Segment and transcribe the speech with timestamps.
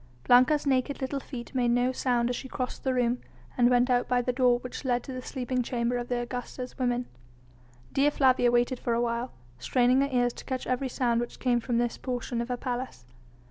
[0.23, 3.21] Blanca's naked little feet made no sound as she crossed the room,
[3.55, 6.75] and went out by the door which led to the sleeping chamber of the Augusta's
[6.79, 7.05] women.
[7.93, 11.59] Dea Flavia waited for a while, straining her ears to catch every sound which came
[11.59, 13.05] from this portion of her palace.